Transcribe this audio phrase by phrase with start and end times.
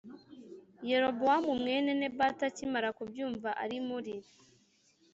[0.87, 4.15] Yerobowamu e mwene nebati akimara kubyumva ari muri